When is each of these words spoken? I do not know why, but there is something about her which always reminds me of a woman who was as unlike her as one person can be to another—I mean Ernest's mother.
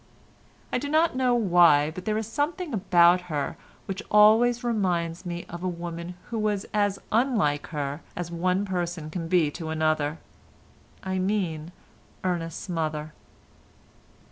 I 0.73 0.79
do 0.79 0.89
not 0.89 1.15
know 1.15 1.35
why, 1.35 1.91
but 1.91 2.05
there 2.05 2.17
is 2.17 2.25
something 2.25 2.73
about 2.73 3.21
her 3.29 3.55
which 3.85 4.01
always 4.09 4.63
reminds 4.63 5.27
me 5.27 5.45
of 5.47 5.61
a 5.61 5.67
woman 5.67 6.15
who 6.31 6.39
was 6.39 6.65
as 6.73 6.97
unlike 7.11 7.67
her 7.67 8.01
as 8.15 8.31
one 8.31 8.65
person 8.65 9.11
can 9.11 9.27
be 9.27 9.51
to 9.51 9.69
another—I 9.69 11.19
mean 11.19 11.71
Ernest's 12.23 12.67
mother. 12.67 13.13